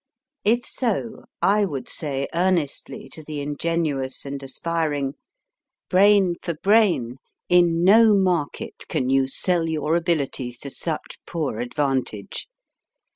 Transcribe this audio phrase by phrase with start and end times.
[0.43, 5.13] If so, I would say earnestly to the ingenuous and aspiring
[5.91, 7.17] Brain for brain,
[7.49, 12.49] in no market can you sell your abilities to such poor advantage.